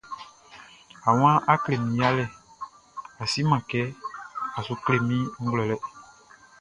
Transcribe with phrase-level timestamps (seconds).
[1.07, 2.25] A wan, a klɛ mi yalɛ,
[3.21, 3.81] a si man kɛ,
[4.57, 5.75] a sou klɛ mi nʼglouɛlɛ.